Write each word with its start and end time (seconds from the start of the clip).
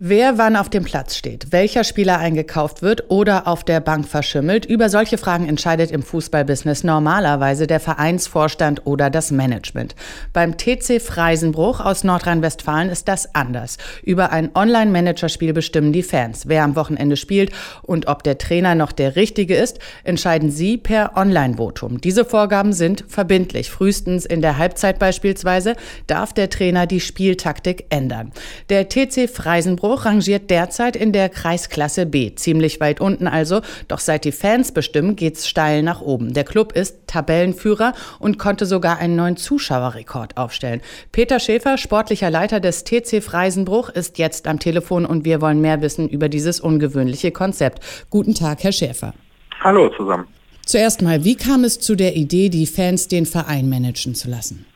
Wer 0.00 0.38
wann 0.38 0.54
auf 0.54 0.68
dem 0.68 0.84
Platz 0.84 1.16
steht, 1.16 1.50
welcher 1.50 1.82
Spieler 1.82 2.18
eingekauft 2.20 2.82
wird 2.82 3.10
oder 3.10 3.48
auf 3.48 3.64
der 3.64 3.80
Bank 3.80 4.06
verschimmelt, 4.06 4.64
über 4.64 4.90
solche 4.90 5.18
Fragen 5.18 5.48
entscheidet 5.48 5.90
im 5.90 6.04
Fußballbusiness 6.04 6.84
normalerweise 6.84 7.66
der 7.66 7.80
Vereinsvorstand 7.80 8.86
oder 8.86 9.10
das 9.10 9.32
Management. 9.32 9.96
Beim 10.32 10.56
TC 10.56 11.02
Freisenbruch 11.02 11.80
aus 11.80 12.04
Nordrhein-Westfalen 12.04 12.90
ist 12.90 13.08
das 13.08 13.34
anders. 13.34 13.76
Über 14.04 14.30
ein 14.30 14.50
Online-Managerspiel 14.54 15.52
bestimmen 15.52 15.92
die 15.92 16.04
Fans, 16.04 16.46
wer 16.46 16.62
am 16.62 16.76
Wochenende 16.76 17.16
spielt 17.16 17.50
und 17.82 18.06
ob 18.06 18.22
der 18.22 18.38
Trainer 18.38 18.76
noch 18.76 18.92
der 18.92 19.16
richtige 19.16 19.56
ist, 19.56 19.80
entscheiden 20.04 20.52
sie 20.52 20.76
per 20.76 21.16
Online-Votum. 21.16 22.00
Diese 22.00 22.24
Vorgaben 22.24 22.72
sind 22.72 23.04
verbindlich. 23.08 23.68
Frühestens 23.68 24.26
in 24.26 24.42
der 24.42 24.58
Halbzeit 24.58 25.00
beispielsweise 25.00 25.74
darf 26.06 26.32
der 26.32 26.50
Trainer 26.50 26.86
die 26.86 27.00
Spieltaktik 27.00 27.86
ändern. 27.90 28.30
Der 28.68 28.88
TC 28.88 29.28
Freisenbruch 29.28 29.87
Innsbruck 29.88 30.04
rangiert 30.04 30.50
derzeit 30.50 30.96
in 30.96 31.12
der 31.12 31.30
Kreisklasse 31.30 32.04
B, 32.04 32.34
ziemlich 32.34 32.78
weit 32.78 33.00
unten 33.00 33.26
also, 33.26 33.62
doch 33.88 34.00
seit 34.00 34.26
die 34.26 34.32
Fans 34.32 34.72
bestimmen, 34.72 35.16
geht's 35.16 35.48
steil 35.48 35.82
nach 35.82 36.02
oben. 36.02 36.34
Der 36.34 36.44
Club 36.44 36.72
ist 36.72 37.06
Tabellenführer 37.06 37.94
und 38.18 38.38
konnte 38.38 38.66
sogar 38.66 38.98
einen 38.98 39.16
neuen 39.16 39.38
Zuschauerrekord 39.38 40.36
aufstellen. 40.36 40.82
Peter 41.10 41.40
Schäfer, 41.40 41.78
sportlicher 41.78 42.28
Leiter 42.28 42.60
des 42.60 42.84
TC 42.84 43.22
Freisenbruch, 43.22 43.88
ist 43.88 44.18
jetzt 44.18 44.46
am 44.46 44.58
Telefon 44.58 45.06
und 45.06 45.24
wir 45.24 45.40
wollen 45.40 45.62
mehr 45.62 45.80
wissen 45.80 46.06
über 46.06 46.28
dieses 46.28 46.60
ungewöhnliche 46.60 47.32
Konzept. 47.32 47.82
Guten 48.10 48.34
Tag, 48.34 48.62
Herr 48.64 48.72
Schäfer. 48.72 49.14
Hallo 49.60 49.88
zusammen. 49.96 50.26
Zuerst 50.66 51.00
mal, 51.00 51.24
wie 51.24 51.36
kam 51.36 51.64
es 51.64 51.80
zu 51.80 51.94
der 51.94 52.14
Idee, 52.14 52.50
die 52.50 52.66
Fans 52.66 53.08
den 53.08 53.24
Verein 53.24 53.70
managen 53.70 54.14
zu 54.14 54.28
lassen? 54.28 54.66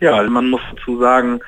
Ja, 0.00 0.20
man 0.24 0.50
muss 0.50 0.62
dazu 0.74 0.98
sagen, 0.98 1.38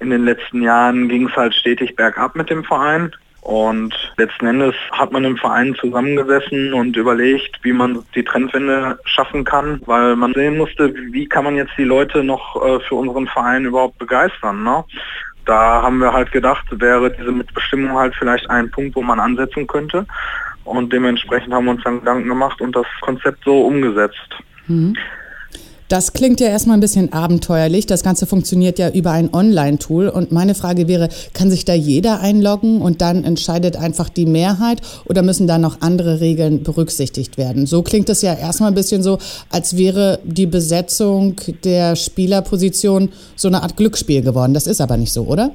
in 0.00 0.10
den 0.10 0.24
letzten 0.24 0.62
Jahren 0.62 1.08
ging 1.08 1.28
es 1.28 1.36
halt 1.36 1.54
stetig 1.54 1.96
bergab 1.96 2.36
mit 2.36 2.50
dem 2.50 2.64
Verein. 2.64 3.12
Und 3.40 3.94
letzten 4.16 4.46
Endes 4.46 4.74
hat 4.92 5.12
man 5.12 5.24
im 5.24 5.36
Verein 5.36 5.74
zusammengesessen 5.76 6.74
und 6.74 6.96
überlegt, 6.96 7.58
wie 7.62 7.72
man 7.72 8.04
die 8.14 8.24
Trendwende 8.24 8.98
schaffen 9.04 9.44
kann, 9.44 9.80
weil 9.86 10.16
man 10.16 10.34
sehen 10.34 10.58
musste, 10.58 10.92
wie 11.12 11.26
kann 11.26 11.44
man 11.44 11.56
jetzt 11.56 11.72
die 11.78 11.84
Leute 11.84 12.22
noch 12.22 12.56
äh, 12.56 12.80
für 12.80 12.96
unseren 12.96 13.26
Verein 13.26 13.64
überhaupt 13.64 13.96
begeistern. 13.98 14.64
Ne? 14.64 14.84
Da 15.46 15.82
haben 15.82 15.98
wir 15.98 16.12
halt 16.12 16.30
gedacht, 16.30 16.66
wäre 16.72 17.10
diese 17.10 17.32
Mitbestimmung 17.32 17.96
halt 17.96 18.14
vielleicht 18.18 18.50
ein 18.50 18.70
Punkt, 18.70 18.94
wo 18.96 19.02
man 19.02 19.18
ansetzen 19.18 19.66
könnte. 19.66 20.04
Und 20.64 20.92
dementsprechend 20.92 21.54
haben 21.54 21.64
wir 21.64 21.70
uns 21.70 21.84
dann 21.84 22.00
Gedanken 22.00 22.28
gemacht 22.28 22.60
und 22.60 22.76
das 22.76 22.86
Konzept 23.00 23.44
so 23.44 23.62
umgesetzt. 23.62 24.36
Mhm. 24.66 24.94
Das 25.88 26.12
klingt 26.12 26.38
ja 26.40 26.48
erstmal 26.48 26.76
ein 26.76 26.80
bisschen 26.80 27.14
abenteuerlich. 27.14 27.86
Das 27.86 28.02
Ganze 28.02 28.26
funktioniert 28.26 28.78
ja 28.78 28.90
über 28.90 29.12
ein 29.12 29.32
Online-Tool. 29.32 30.10
Und 30.10 30.32
meine 30.32 30.54
Frage 30.54 30.86
wäre, 30.86 31.08
kann 31.32 31.50
sich 31.50 31.64
da 31.64 31.72
jeder 31.72 32.20
einloggen 32.20 32.82
und 32.82 33.00
dann 33.00 33.24
entscheidet 33.24 33.76
einfach 33.76 34.10
die 34.10 34.26
Mehrheit 34.26 34.82
oder 35.06 35.22
müssen 35.22 35.46
da 35.46 35.56
noch 35.56 35.80
andere 35.80 36.20
Regeln 36.20 36.62
berücksichtigt 36.62 37.38
werden? 37.38 37.64
So 37.64 37.82
klingt 37.82 38.10
es 38.10 38.20
ja 38.20 38.34
erstmal 38.34 38.70
ein 38.70 38.74
bisschen 38.74 39.02
so, 39.02 39.16
als 39.48 39.78
wäre 39.78 40.18
die 40.24 40.46
Besetzung 40.46 41.36
der 41.64 41.96
Spielerposition 41.96 43.08
so 43.34 43.48
eine 43.48 43.62
Art 43.62 43.78
Glücksspiel 43.78 44.20
geworden. 44.20 44.52
Das 44.52 44.66
ist 44.66 44.82
aber 44.82 44.98
nicht 44.98 45.12
so, 45.12 45.22
oder? 45.22 45.52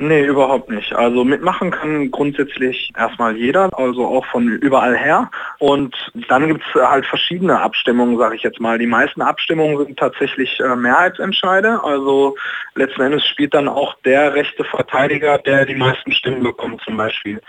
Nee, 0.00 0.24
überhaupt 0.24 0.70
nicht. 0.70 0.92
Also 0.92 1.24
mitmachen 1.24 1.72
kann 1.72 2.12
grundsätzlich 2.12 2.92
erstmal 2.96 3.36
jeder, 3.36 3.68
also 3.76 4.06
auch 4.06 4.24
von 4.26 4.46
überall 4.46 4.96
her. 4.96 5.28
Und 5.58 5.92
dann 6.28 6.46
gibt 6.46 6.62
es 6.62 6.80
halt 6.80 7.04
verschiedene 7.04 7.60
Abstimmungen, 7.60 8.16
sage 8.16 8.36
ich 8.36 8.44
jetzt 8.44 8.60
mal. 8.60 8.78
Die 8.78 8.86
meisten 8.86 9.22
Abstimmungen 9.22 9.76
sind 9.84 9.98
tatsächlich 9.98 10.60
äh, 10.60 10.76
Mehrheitsentscheide. 10.76 11.82
Also 11.82 12.36
letzten 12.76 13.02
Endes 13.02 13.26
spielt 13.26 13.54
dann 13.54 13.66
auch 13.66 13.96
der 14.04 14.34
rechte 14.34 14.62
Verteidiger, 14.62 15.38
der 15.38 15.66
die 15.66 15.74
meisten 15.74 16.12
Stimmen 16.12 16.44
bekommt 16.44 16.80
zum 16.82 16.96
Beispiel. 16.96 17.40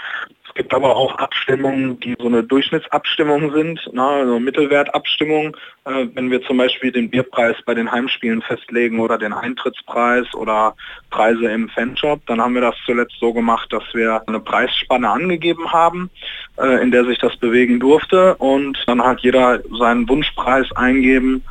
Es 0.59 0.63
gibt 0.63 0.73
aber 0.73 0.93
auch 0.93 1.15
Abstimmungen, 1.15 2.01
die 2.01 2.17
so 2.19 2.27
eine 2.27 2.43
Durchschnittsabstimmung 2.43 3.53
sind, 3.53 3.79
ne, 3.93 4.03
also 4.03 4.41
Mittelwertabstimmung, 4.41 5.55
äh, 5.85 6.07
wenn 6.13 6.29
wir 6.29 6.41
zum 6.41 6.57
Beispiel 6.57 6.91
den 6.91 7.09
Bierpreis 7.09 7.55
bei 7.65 7.73
den 7.73 7.89
Heimspielen 7.89 8.41
festlegen 8.41 8.99
oder 8.99 9.17
den 9.17 9.31
Eintrittspreis 9.31 10.25
oder 10.33 10.75
Preise 11.11 11.45
im 11.45 11.69
Fanshop, 11.69 12.25
dann 12.25 12.41
haben 12.41 12.55
wir 12.55 12.61
das 12.61 12.75
zuletzt 12.85 13.15
so 13.21 13.31
gemacht, 13.31 13.71
dass 13.71 13.85
wir 13.93 14.21
eine 14.27 14.41
Preisspanne 14.41 15.09
angegeben 15.09 15.71
haben, 15.71 16.09
äh, 16.57 16.83
in 16.83 16.91
der 16.91 17.05
sich 17.05 17.19
das 17.19 17.37
bewegen 17.37 17.79
durfte. 17.79 18.35
Und 18.35 18.83
dann 18.85 19.01
hat 19.01 19.21
jeder 19.21 19.61
seinen 19.77 20.09
Wunschpreis 20.09 20.69
eingeben 20.75 21.41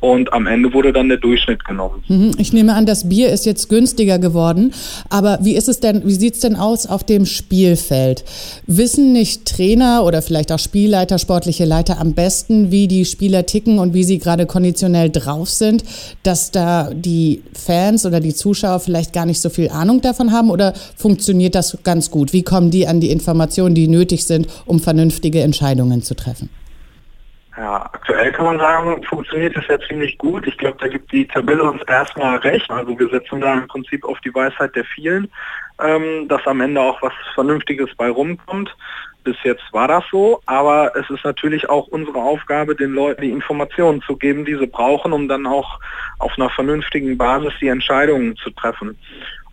und 0.00 0.32
am 0.32 0.46
Ende 0.46 0.72
wurde 0.72 0.92
dann 0.92 1.08
der 1.08 1.18
Durchschnitt 1.18 1.64
genommen. 1.64 2.04
Mhm. 2.08 2.32
Ich 2.38 2.52
nehme 2.52 2.74
an, 2.74 2.86
das 2.86 3.08
Bier 3.08 3.30
ist 3.30 3.46
jetzt 3.46 3.68
günstiger 3.68 4.18
geworden. 4.18 4.72
Aber 5.10 5.38
wie 5.42 5.56
ist 5.56 5.68
es 5.68 5.80
denn, 5.80 6.06
wie 6.06 6.14
sieht 6.14 6.34
es 6.34 6.40
denn 6.40 6.56
aus 6.56 6.86
auf 6.86 7.04
dem 7.04 7.26
Spielfeld? 7.26 8.24
Wissen 8.66 9.12
nicht 9.12 9.46
Trainer 9.46 10.04
oder 10.04 10.22
vielleicht 10.22 10.52
auch 10.52 10.58
Spielleiter, 10.58 11.18
sportliche 11.18 11.64
Leiter 11.64 12.00
am 12.00 12.14
besten, 12.14 12.70
wie 12.70 12.86
die 12.86 13.04
Spieler 13.04 13.46
ticken 13.46 13.78
und 13.78 13.94
wie 13.94 14.04
sie 14.04 14.18
gerade 14.18 14.46
konditionell 14.46 15.10
drauf 15.10 15.50
sind, 15.50 15.82
dass 16.22 16.50
da 16.50 16.90
die 16.94 17.42
Fans 17.52 18.06
oder 18.06 18.20
die 18.20 18.34
Zuschauer 18.34 18.80
vielleicht 18.80 19.12
gar 19.12 19.26
nicht 19.26 19.40
so 19.40 19.50
viel 19.50 19.68
Ahnung 19.70 20.00
davon 20.00 20.32
haben 20.32 20.50
oder 20.50 20.74
funktioniert 20.96 21.54
das 21.54 21.78
ganz 21.82 22.10
gut? 22.10 22.32
Wie 22.32 22.42
kommen 22.42 22.70
die 22.70 22.86
an 22.86 23.00
die 23.00 23.10
Informationen, 23.10 23.74
die 23.74 23.88
nötig 23.88 24.24
sind, 24.24 24.46
um 24.66 24.80
vernünftige 24.80 25.42
Entscheidungen 25.42 26.02
zu 26.02 26.14
treffen? 26.14 26.50
Ja, 27.58 27.90
aktuell 27.92 28.30
kann 28.30 28.44
man 28.44 28.58
sagen, 28.60 29.02
funktioniert 29.02 29.56
es 29.56 29.66
ja 29.66 29.80
ziemlich 29.80 30.16
gut. 30.16 30.46
Ich 30.46 30.56
glaube, 30.58 30.76
da 30.80 30.86
gibt 30.86 31.10
die 31.10 31.26
Tabelle 31.26 31.64
uns 31.64 31.82
erstmal 31.88 32.36
recht. 32.36 32.70
Also 32.70 32.96
wir 32.96 33.08
setzen 33.08 33.40
da 33.40 33.54
im 33.54 33.66
Prinzip 33.66 34.04
auf 34.04 34.20
die 34.20 34.32
Weisheit 34.32 34.76
der 34.76 34.84
vielen, 34.84 35.28
ähm, 35.82 36.28
dass 36.28 36.46
am 36.46 36.60
Ende 36.60 36.80
auch 36.80 37.02
was 37.02 37.12
Vernünftiges 37.34 37.92
bei 37.96 38.10
rumkommt. 38.10 38.76
Bis 39.24 39.34
jetzt 39.42 39.64
war 39.72 39.88
das 39.88 40.04
so, 40.12 40.40
aber 40.46 40.94
es 40.94 41.10
ist 41.10 41.24
natürlich 41.24 41.68
auch 41.68 41.88
unsere 41.88 42.18
Aufgabe, 42.18 42.76
den 42.76 42.92
Leuten 42.92 43.22
die 43.22 43.32
Informationen 43.32 44.02
zu 44.02 44.16
geben, 44.16 44.44
die 44.44 44.54
sie 44.54 44.68
brauchen, 44.68 45.12
um 45.12 45.26
dann 45.26 45.44
auch 45.44 45.80
auf 46.20 46.32
einer 46.36 46.50
vernünftigen 46.50 47.18
Basis 47.18 47.52
die 47.60 47.68
Entscheidungen 47.68 48.36
zu 48.36 48.50
treffen. 48.50 48.96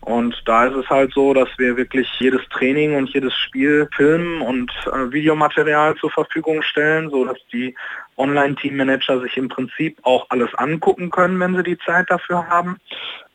Und 0.06 0.40
da 0.44 0.66
ist 0.66 0.76
es 0.76 0.88
halt 0.88 1.12
so, 1.14 1.34
dass 1.34 1.48
wir 1.58 1.76
wirklich 1.76 2.08
jedes 2.20 2.40
Training 2.50 2.94
und 2.94 3.08
jedes 3.08 3.34
Spiel 3.34 3.88
filmen 3.96 4.40
und 4.40 4.70
äh, 4.86 5.10
Videomaterial 5.10 5.96
zur 5.96 6.12
Verfügung 6.12 6.62
stellen, 6.62 7.10
so 7.10 7.24
dass 7.24 7.38
die 7.52 7.74
Online-Teammanager 8.16 9.20
sich 9.20 9.36
im 9.36 9.48
Prinzip 9.48 9.98
auch 10.02 10.26
alles 10.28 10.54
angucken 10.54 11.10
können, 11.10 11.40
wenn 11.40 11.56
sie 11.56 11.64
die 11.64 11.78
Zeit 11.78 12.08
dafür 12.08 12.46
haben. 12.46 12.76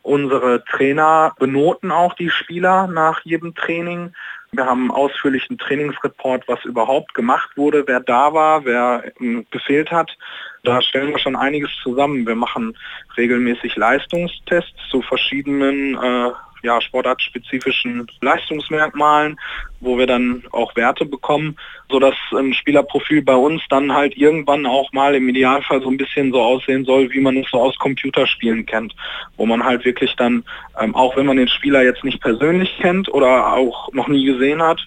Unsere 0.00 0.64
Trainer 0.64 1.34
benoten 1.38 1.90
auch 1.90 2.14
die 2.14 2.30
Spieler 2.30 2.86
nach 2.86 3.20
jedem 3.20 3.54
Training. 3.54 4.14
Wir 4.52 4.64
haben 4.64 4.80
einen 4.80 4.90
ausführlichen 4.92 5.58
Trainingsreport, 5.58 6.48
was 6.48 6.64
überhaupt 6.64 7.12
gemacht 7.12 7.50
wurde, 7.54 7.84
wer 7.86 8.00
da 8.00 8.32
war, 8.32 8.64
wer 8.64 9.04
ähm, 9.20 9.44
gefehlt 9.50 9.90
hat. 9.90 10.16
Da 10.64 10.80
stellen 10.80 11.10
wir 11.10 11.18
schon 11.18 11.36
einiges 11.36 11.70
zusammen. 11.82 12.26
Wir 12.26 12.34
machen 12.34 12.78
regelmäßig 13.18 13.76
Leistungstests 13.76 14.88
zu 14.88 15.02
verschiedenen 15.02 15.96
äh, 16.02 16.30
ja, 16.62 16.80
sportartspezifischen 16.80 18.06
Leistungsmerkmalen, 18.20 19.38
wo 19.80 19.98
wir 19.98 20.06
dann 20.06 20.44
auch 20.52 20.74
Werte 20.76 21.04
bekommen, 21.04 21.56
sodass 21.90 22.14
ein 22.32 22.54
Spielerprofil 22.54 23.22
bei 23.22 23.34
uns 23.34 23.62
dann 23.68 23.92
halt 23.92 24.16
irgendwann 24.16 24.64
auch 24.66 24.92
mal 24.92 25.14
im 25.14 25.28
Idealfall 25.28 25.82
so 25.82 25.90
ein 25.90 25.96
bisschen 25.96 26.32
so 26.32 26.40
aussehen 26.40 26.84
soll, 26.84 27.10
wie 27.12 27.20
man 27.20 27.36
es 27.36 27.50
so 27.50 27.60
aus 27.60 27.76
Computerspielen 27.78 28.64
kennt, 28.64 28.94
wo 29.36 29.46
man 29.46 29.64
halt 29.64 29.84
wirklich 29.84 30.14
dann, 30.16 30.44
ähm, 30.80 30.94
auch 30.94 31.16
wenn 31.16 31.26
man 31.26 31.36
den 31.36 31.48
Spieler 31.48 31.82
jetzt 31.82 32.04
nicht 32.04 32.20
persönlich 32.20 32.78
kennt 32.80 33.12
oder 33.12 33.54
auch 33.54 33.92
noch 33.92 34.08
nie 34.08 34.24
gesehen 34.24 34.62
hat, 34.62 34.80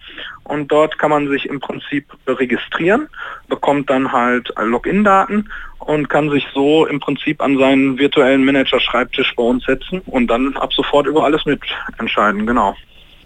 und 0.43 0.71
dort 0.71 0.97
kann 0.97 1.09
man 1.09 1.27
sich 1.27 1.47
im 1.47 1.59
Prinzip 1.59 2.05
registrieren, 2.27 3.09
bekommt 3.49 3.89
dann 3.89 4.13
halt 4.13 4.53
Login-Daten 4.57 5.49
und 5.79 6.07
kann 6.07 6.29
sich 6.29 6.47
so 6.53 6.85
im 6.85 7.01
Prinzip 7.01 7.41
an 7.41 7.57
seinen 7.57 7.97
virtuellen 7.97 8.45
Manager-Schreibtisch 8.45 9.35
bei 9.35 9.43
uns 9.43 9.65
setzen 9.65 10.01
und 10.05 10.27
dann 10.27 10.55
ab 10.55 10.71
sofort 10.71 11.07
über 11.07 11.25
alles 11.25 11.45
mitentscheiden, 11.45 12.45
genau. 12.45 12.75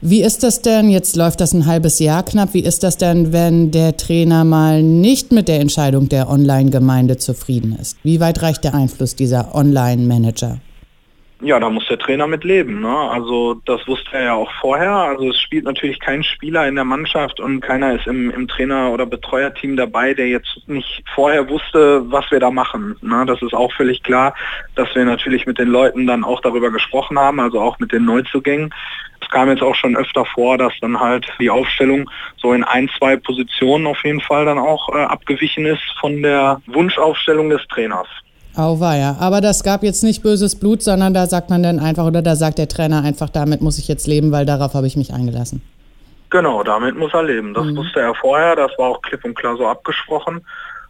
Wie 0.04 0.24
ist 0.24 0.42
das 0.42 0.64
denn, 0.64 0.90
jetzt 0.90 1.16
läuft 1.16 1.42
das 1.42 1.54
ein 1.54 1.68
halbes 1.68 2.00
Jahr 2.00 2.24
knapp, 2.24 2.56
wie 2.56 2.62
ist 2.62 2.82
das 2.82 2.98
denn, 2.98 3.34
wenn 3.34 3.70
der 3.70 3.98
Trainer 3.98 4.44
mal 4.44 4.82
nicht 4.82 5.32
mit 5.32 5.48
der 5.48 5.60
Entscheidung 5.60 6.10
der 6.10 6.28
Online-Gemeinde 6.28 7.18
zufrieden 7.18 7.78
ist? 7.80 7.98
Wie 8.02 8.20
weit 8.20 8.42
reicht 8.42 8.64
der 8.64 8.74
Einfluss 8.74 9.16
dieser 9.16 9.54
Online-Manager? 9.54 10.58
Ja, 11.42 11.60
da 11.60 11.70
muss 11.70 11.88
der 11.88 11.98
Trainer 11.98 12.28
mit 12.28 12.44
leben. 12.44 12.82
Ne? 12.82 12.96
Also 12.96 13.56
das 13.66 13.86
wusste 13.88 14.12
er 14.14 14.24
ja 14.24 14.34
auch 14.34 14.52
vorher. 14.60 14.92
Also 14.92 15.30
es 15.30 15.40
spielt 15.40 15.66
natürlich 15.66 16.00
kein 16.00 16.24
Spieler 16.24 16.68
in 16.68 16.76
der 16.76 16.84
Mannschaft 16.84 17.40
und 17.40 17.62
keiner 17.62 17.96
ist 17.96 18.06
im, 18.06 18.30
im 18.30 18.48
Trainer- 18.48 18.92
oder 18.92 19.06
Betreuerteam 19.06 19.76
dabei, 19.76 20.14
der 20.14 20.28
jetzt 20.28 20.62
nicht 20.68 21.04
vorher 21.16 21.50
wusste, 21.50 22.04
was 22.12 22.30
wir 22.30 22.40
da 22.40 22.52
machen. 22.52 22.96
Ne? 23.02 23.26
Das 23.26 23.42
ist 23.42 23.54
auch 23.54 23.74
völlig 23.74 24.04
klar, 24.04 24.36
dass 24.76 24.94
wir 24.94 25.04
natürlich 25.04 25.48
mit 25.48 25.58
den 25.58 25.70
Leuten 25.70 26.06
dann 26.06 26.24
auch 26.24 26.42
darüber 26.42 26.70
gesprochen 26.70 27.18
haben, 27.18 27.40
also 27.40 27.60
auch 27.60 27.80
mit 27.80 27.92
den 27.92 28.06
Neuzugängen. 28.06 28.74
Es 29.20 29.30
kam 29.30 29.50
jetzt 29.50 29.64
auch 29.64 29.76
schon 29.76 29.96
öfter 29.96 30.26
vor, 30.26 30.58
dass 30.58 30.74
dann 30.82 31.00
halt 31.00 31.28
die 31.40 31.50
Aufstellung 31.50 32.10
so 32.38 32.54
in 32.54 32.64
ein, 32.64 32.90
zwei 32.98 33.16
Positionen 33.16 33.88
auf 33.88 34.04
jeden 34.04 34.22
Fall 34.22 34.46
dann 34.46 34.60
auch 34.60 34.90
äh, 34.90 35.00
abgewichen 35.00 35.66
ist 35.66 35.84
von 36.00 36.22
der 36.22 36.62
Wunschaufstellung 36.68 37.50
des 37.50 37.66
Trainers. 37.68 38.08
Auweia. 38.56 39.18
Aber 39.20 39.42
das 39.42 39.64
gab 39.64 39.84
jetzt 39.84 40.04
nicht 40.04 40.24
böses 40.24 40.60
Blut, 40.60 40.82
sondern 40.82 41.14
da 41.14 41.26
sagt 41.28 41.50
man 41.50 41.64
dann 41.64 41.80
einfach 41.80 42.06
oder 42.06 42.22
da 42.22 42.36
sagt 42.36 42.58
der 42.58 42.68
Trainer 42.68 43.04
einfach, 43.04 43.30
damit 43.30 43.62
muss 43.62 43.78
ich 43.78 43.88
jetzt 43.88 44.08
leben, 44.08 44.32
weil 44.32 44.46
darauf 44.46 44.74
habe 44.74 44.88
ich 44.88 44.98
mich 44.98 45.14
eingelassen. 45.14 45.62
Genau, 46.30 46.64
damit 46.64 46.98
muss 46.98 47.14
er 47.14 47.24
leben. 47.24 47.54
Das 47.54 47.66
mhm. 47.66 47.78
wusste 47.78 48.00
er 48.00 48.16
vorher, 48.16 48.56
das 48.56 48.72
war 48.78 48.90
auch 48.90 49.02
klipp 49.02 49.24
und 49.26 49.36
klar 49.36 49.58
so 49.58 49.68
abgesprochen. 49.68 50.42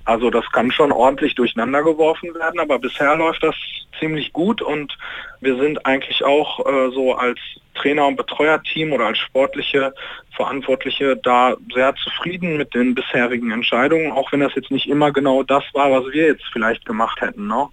Also 0.05 0.29
das 0.29 0.45
kann 0.51 0.71
schon 0.71 0.91
ordentlich 0.91 1.35
durcheinander 1.35 1.83
geworfen 1.83 2.33
werden, 2.35 2.59
aber 2.59 2.79
bisher 2.79 3.15
läuft 3.15 3.43
das 3.43 3.55
ziemlich 3.99 4.33
gut 4.33 4.61
und 4.61 4.97
wir 5.41 5.57
sind 5.57 5.85
eigentlich 5.85 6.23
auch 6.23 6.59
äh, 6.65 6.91
so 6.91 7.13
als 7.13 7.39
Trainer- 7.75 8.07
und 8.07 8.15
Betreuerteam 8.15 8.93
oder 8.93 9.07
als 9.07 9.17
sportliche 9.19 9.93
Verantwortliche 10.35 11.17
da 11.17 11.55
sehr 11.73 11.93
zufrieden 11.95 12.57
mit 12.57 12.73
den 12.73 12.95
bisherigen 12.95 13.51
Entscheidungen, 13.51 14.11
auch 14.11 14.31
wenn 14.31 14.39
das 14.39 14.55
jetzt 14.55 14.71
nicht 14.71 14.87
immer 14.87 15.11
genau 15.11 15.43
das 15.43 15.63
war, 15.73 15.91
was 15.91 16.11
wir 16.11 16.27
jetzt 16.27 16.43
vielleicht 16.51 16.85
gemacht 16.85 17.21
hätten. 17.21 17.47
Ne? 17.47 17.67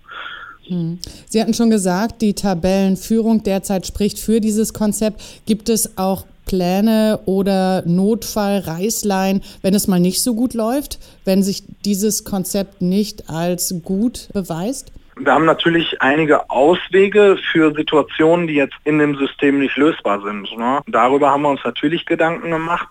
Hm. 0.67 0.99
Sie 1.27 1.41
hatten 1.41 1.55
schon 1.55 1.71
gesagt, 1.71 2.21
die 2.21 2.35
Tabellenführung 2.35 3.43
derzeit 3.43 3.87
spricht 3.87 4.19
für 4.19 4.41
dieses 4.41 4.73
Konzept. 4.75 5.23
Gibt 5.47 5.69
es 5.69 5.97
auch 5.97 6.27
Pläne 6.49 7.21
oder 7.27 7.83
Notfallreißlein, 7.87 9.43
wenn 9.63 9.75
es 9.75 9.87
mal 9.87 10.01
nicht 10.01 10.23
so 10.23 10.35
gut 10.35 10.55
läuft, 10.55 10.99
wenn 11.25 11.45
sich 11.45 11.63
dieses 11.85 12.25
Konzept 12.25 12.83
nicht 12.83 13.31
als 13.31 13.75
gut 13.85 14.29
beweist? 14.33 14.93
Wir 15.21 15.33
haben 15.33 15.45
natürlich 15.45 16.01
einige 16.01 16.49
Auswege 16.49 17.39
für 17.53 17.73
Situationen, 17.75 18.47
die 18.47 18.55
jetzt 18.55 18.77
in 18.85 18.99
dem 18.99 19.17
System 19.17 19.59
nicht 19.59 19.77
lösbar 19.77 20.23
sind. 20.23 20.57
Ne? 20.57 20.81
Darüber 20.87 21.31
haben 21.31 21.43
wir 21.43 21.51
uns 21.51 21.65
natürlich 21.65 22.07
Gedanken 22.07 22.51
gemacht 22.51 22.89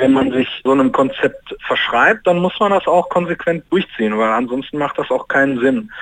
wenn 0.00 0.12
man 0.12 0.32
sich 0.32 0.48
so 0.64 0.72
einem 0.72 0.90
Konzept 0.90 1.54
verschreibt, 1.66 2.26
dann 2.26 2.38
muss 2.38 2.58
man 2.58 2.72
das 2.72 2.86
auch 2.86 3.08
konsequent 3.10 3.64
durchziehen, 3.70 4.16
weil 4.18 4.30
ansonsten 4.30 4.78
macht 4.78 4.98
das 4.98 5.10
auch 5.10 5.28
keinen 5.28 5.60
Sinn. 5.60 5.92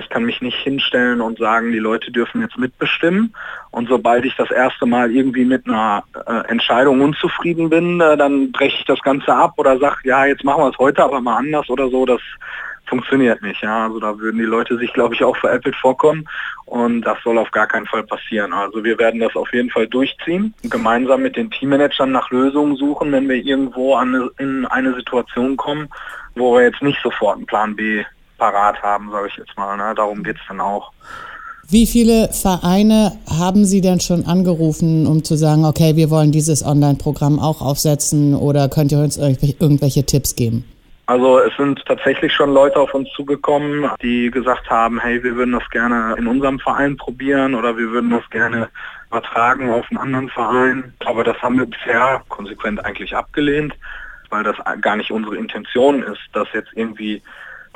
Ich 0.00 0.08
kann 0.08 0.24
mich 0.24 0.40
nicht 0.40 0.58
hinstellen 0.58 1.20
und 1.20 1.38
sagen, 1.38 1.70
die 1.70 1.78
Leute 1.78 2.10
dürfen 2.10 2.40
jetzt 2.40 2.58
mitbestimmen. 2.58 3.34
Und 3.70 3.88
sobald 3.88 4.24
ich 4.24 4.34
das 4.36 4.50
erste 4.50 4.86
Mal 4.86 5.12
irgendwie 5.12 5.44
mit 5.44 5.66
einer 5.66 6.04
äh, 6.26 6.48
Entscheidung 6.48 7.00
unzufrieden 7.00 7.70
bin, 7.70 8.00
äh, 8.00 8.16
dann 8.16 8.50
breche 8.50 8.78
ich 8.78 8.84
das 8.86 9.00
Ganze 9.00 9.34
ab 9.34 9.54
oder 9.56 9.78
sage, 9.78 9.96
ja, 10.04 10.24
jetzt 10.24 10.44
machen 10.44 10.64
wir 10.64 10.70
es 10.70 10.78
heute 10.78 11.04
aber 11.04 11.20
mal 11.20 11.36
anders 11.36 11.68
oder 11.68 11.88
so. 11.90 12.06
Das 12.06 12.20
funktioniert 12.94 13.42
nicht. 13.42 13.60
Ja? 13.62 13.84
Also 13.84 13.98
da 13.98 14.16
würden 14.18 14.38
die 14.38 14.44
Leute 14.44 14.78
sich, 14.78 14.92
glaube 14.92 15.14
ich, 15.14 15.24
auch 15.24 15.36
veräppelt 15.36 15.74
vorkommen 15.74 16.28
und 16.66 17.02
das 17.02 17.18
soll 17.24 17.38
auf 17.38 17.50
gar 17.50 17.66
keinen 17.66 17.86
Fall 17.86 18.04
passieren. 18.04 18.52
Also 18.52 18.84
wir 18.84 18.98
werden 18.98 19.20
das 19.20 19.34
auf 19.34 19.52
jeden 19.52 19.70
Fall 19.70 19.88
durchziehen 19.88 20.54
gemeinsam 20.62 21.22
mit 21.22 21.36
den 21.36 21.50
Teammanagern 21.50 22.12
nach 22.12 22.30
Lösungen 22.30 22.76
suchen, 22.76 23.10
wenn 23.10 23.28
wir 23.28 23.36
irgendwo 23.36 23.94
an, 23.94 24.30
in 24.38 24.64
eine 24.66 24.94
Situation 24.94 25.56
kommen, 25.56 25.88
wo 26.36 26.54
wir 26.54 26.62
jetzt 26.62 26.82
nicht 26.82 27.00
sofort 27.02 27.36
einen 27.36 27.46
Plan 27.46 27.74
B 27.74 28.04
parat 28.38 28.80
haben, 28.82 29.10
sage 29.10 29.28
ich 29.28 29.36
jetzt 29.36 29.56
mal. 29.56 29.76
Ne? 29.76 29.92
Darum 29.96 30.22
geht 30.22 30.36
es 30.36 30.42
dann 30.46 30.60
auch. 30.60 30.92
Wie 31.66 31.86
viele 31.86 32.28
Vereine 32.28 33.12
haben 33.28 33.64
Sie 33.64 33.80
denn 33.80 33.98
schon 33.98 34.26
angerufen, 34.26 35.06
um 35.06 35.24
zu 35.24 35.34
sagen, 35.34 35.64
okay, 35.64 35.96
wir 35.96 36.10
wollen 36.10 36.30
dieses 36.30 36.64
Online-Programm 36.64 37.40
auch 37.40 37.62
aufsetzen 37.62 38.34
oder 38.36 38.68
könnt 38.68 38.92
ihr 38.92 38.98
uns 38.98 39.16
irgendwelche 39.16 40.04
Tipps 40.04 40.36
geben? 40.36 40.64
Also 41.06 41.38
es 41.38 41.54
sind 41.56 41.84
tatsächlich 41.84 42.32
schon 42.32 42.52
Leute 42.52 42.80
auf 42.80 42.94
uns 42.94 43.10
zugekommen, 43.12 43.90
die 44.02 44.30
gesagt 44.30 44.70
haben, 44.70 44.98
hey, 45.00 45.22
wir 45.22 45.36
würden 45.36 45.52
das 45.52 45.68
gerne 45.70 46.14
in 46.16 46.26
unserem 46.26 46.58
Verein 46.58 46.96
probieren 46.96 47.54
oder 47.54 47.76
wir 47.76 47.90
würden 47.90 48.10
das 48.10 48.28
gerne 48.30 48.70
übertragen 49.10 49.70
auf 49.70 49.86
einen 49.90 49.98
anderen 49.98 50.30
Verein. 50.30 50.94
Aber 51.04 51.22
das 51.22 51.40
haben 51.42 51.58
wir 51.58 51.66
bisher 51.66 52.22
konsequent 52.28 52.82
eigentlich 52.84 53.14
abgelehnt, 53.14 53.74
weil 54.30 54.44
das 54.44 54.56
gar 54.80 54.96
nicht 54.96 55.10
unsere 55.10 55.36
Intention 55.36 56.02
ist, 56.02 56.22
das 56.32 56.48
jetzt 56.54 56.70
irgendwie 56.74 57.22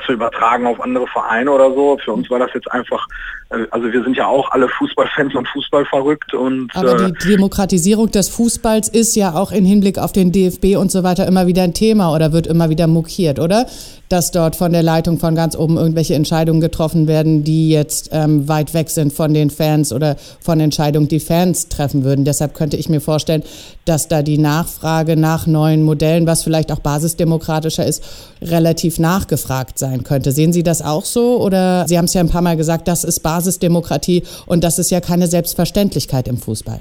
zu 0.05 0.13
übertragen 0.13 0.67
auf 0.67 0.81
andere 0.81 1.07
Vereine 1.07 1.51
oder 1.51 1.73
so. 1.75 1.99
Für 2.05 2.13
uns 2.13 2.31
war 2.31 2.39
das 2.39 2.51
jetzt 2.55 2.71
einfach, 2.71 3.07
äh, 3.51 3.67
also 3.71 3.93
wir 3.93 4.03
sind 4.03 4.17
ja 4.17 4.27
auch 4.27 4.51
alle 4.51 4.69
Fußballfans 4.69 5.35
und 5.35 5.49
Fußball 5.49 5.85
verrückt 5.87 6.35
und. 6.35 6.75
Aber 6.75 6.97
die 6.97 7.13
äh, 7.13 7.37
Demokratisierung 7.37 8.11
des 8.11 8.29
Fußballs 8.29 8.89
ist 8.89 9.15
ja 9.17 9.35
auch 9.35 9.53
im 9.53 9.65
Hinblick 9.65 9.99
auf 9.99 10.13
den 10.13 10.33
DFB 10.33 10.77
und 10.77 10.91
so 10.91 11.03
weiter 11.03 11.27
immer 11.27 11.47
wieder 11.47 11.63
ein 11.63 11.75
Thema 11.75 12.15
oder 12.15 12.33
wird 12.33 12.47
immer 12.47 12.71
wieder 12.71 12.87
mokiert, 12.87 13.39
oder? 13.39 13.67
dass 14.09 14.31
dort 14.31 14.57
von 14.57 14.73
der 14.73 14.83
Leitung 14.83 15.19
von 15.19 15.35
ganz 15.35 15.57
oben 15.57 15.77
irgendwelche 15.77 16.15
Entscheidungen 16.15 16.61
getroffen 16.61 17.07
werden, 17.07 17.45
die 17.45 17.69
jetzt 17.69 18.11
ähm, 18.13 18.49
weit 18.49 18.75
weg 18.75 18.91
sind 18.91 19.13
von 19.13 19.35
den 19.35 19.51
Fans 19.51 19.93
oder 19.93 20.17
von 20.41 20.61
Entscheidungen, 20.61 21.09
die 21.09 21.21
Fans 21.21 21.69
treffen 21.69 22.05
würden. 22.05 22.25
Deshalb 22.25 22.55
könnte 22.55 22.77
ich 22.77 22.89
mir 22.89 23.01
vorstellen, 23.01 23.43
dass 23.85 24.09
da 24.09 24.23
die 24.23 24.39
Nachfrage 24.39 25.17
nach 25.17 25.47
neuen 25.47 25.83
Modellen, 25.83 26.27
was 26.27 26.43
vielleicht 26.43 26.73
auch 26.73 26.81
basisdemokratischer 26.81 27.85
ist, 27.85 28.03
relativ 28.41 28.99
nachgefragt 28.99 29.79
sein 29.79 29.88
könnte. 30.05 30.33
Sehen 30.33 30.53
Sie 30.53 30.63
das 30.63 30.83
auch 30.83 31.05
so? 31.05 31.41
Oder 31.41 31.87
Sie 31.87 31.99
haben 31.99 32.05
es 32.07 32.15
ja 32.15 32.21
ein 32.21 32.31
paar 32.31 32.43
Mal 32.43 32.57
gesagt, 32.57 32.89
das 32.89 33.05
ist 33.05 33.21
Basisdemokratie 33.21 34.25
und 34.47 34.65
das 34.65 34.79
ist 34.79 34.91
ja 34.91 35.01
keine 35.01 35.27
Selbstverständlichkeit 35.27 36.29
im 36.29 36.39
Fußball. 36.39 36.81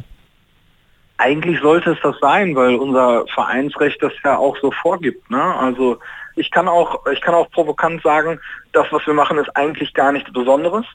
Eigentlich 1.17 1.59
sollte 1.61 1.91
es 1.91 1.97
das 2.03 2.15
sein, 2.21 2.55
weil 2.55 2.75
unser 2.75 3.25
Vereinsrecht 3.33 4.01
das 4.03 4.13
ja 4.23 4.37
auch 4.37 4.55
so 4.61 4.71
vorgibt. 4.71 5.31
Ne? 5.31 5.41
Also 5.41 5.97
ich 6.35 6.51
kann 6.51 6.67
auch, 6.67 7.05
ich 7.11 7.21
kann 7.21 7.33
auch 7.33 7.49
provokant 7.49 8.03
sagen, 8.03 8.39
das, 8.73 8.85
was 8.91 9.05
wir 9.07 9.13
machen, 9.13 9.37
ist 9.39 9.49
eigentlich 9.55 9.93
gar 9.93 10.11
nichts 10.11 10.31
Besonderes, 10.31 10.85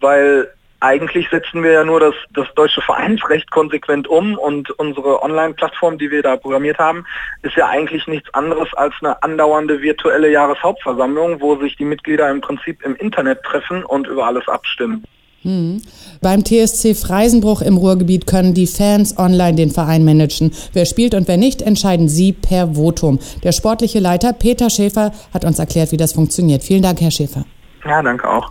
weil 0.00 0.48
eigentlich 0.84 1.28
setzen 1.30 1.62
wir 1.62 1.72
ja 1.72 1.84
nur 1.84 1.98
das, 1.98 2.14
das 2.34 2.46
deutsche 2.54 2.82
Vereinsrecht 2.82 3.50
konsequent 3.50 4.06
um 4.06 4.36
und 4.36 4.70
unsere 4.72 5.22
Online-Plattform, 5.22 5.96
die 5.96 6.10
wir 6.10 6.22
da 6.22 6.36
programmiert 6.36 6.78
haben, 6.78 7.06
ist 7.42 7.56
ja 7.56 7.68
eigentlich 7.68 8.06
nichts 8.06 8.32
anderes 8.34 8.68
als 8.74 8.94
eine 9.00 9.22
andauernde 9.22 9.80
virtuelle 9.80 10.30
Jahreshauptversammlung, 10.30 11.40
wo 11.40 11.56
sich 11.56 11.76
die 11.76 11.86
Mitglieder 11.86 12.30
im 12.30 12.42
Prinzip 12.42 12.84
im 12.84 12.94
Internet 12.96 13.42
treffen 13.42 13.84
und 13.84 14.06
über 14.06 14.26
alles 14.26 14.46
abstimmen. 14.46 15.04
Hm. 15.42 15.82
Beim 16.22 16.44
TSC 16.44 16.94
Freisenbruch 16.94 17.60
im 17.62 17.76
Ruhrgebiet 17.76 18.26
können 18.26 18.54
die 18.54 18.66
Fans 18.66 19.18
online 19.18 19.56
den 19.56 19.70
Verein 19.70 20.04
managen. 20.04 20.52
Wer 20.72 20.86
spielt 20.86 21.14
und 21.14 21.28
wer 21.28 21.36
nicht, 21.36 21.62
entscheiden 21.62 22.08
Sie 22.08 22.32
per 22.32 22.74
Votum. 22.74 23.18
Der 23.42 23.52
sportliche 23.52 24.00
Leiter 24.00 24.32
Peter 24.32 24.70
Schäfer 24.70 25.12
hat 25.32 25.44
uns 25.44 25.58
erklärt, 25.58 25.92
wie 25.92 25.98
das 25.98 26.12
funktioniert. 26.12 26.62
Vielen 26.62 26.82
Dank, 26.82 27.00
Herr 27.00 27.10
Schäfer. 27.10 27.44
Ja, 27.84 28.02
danke 28.02 28.28
auch. 28.28 28.50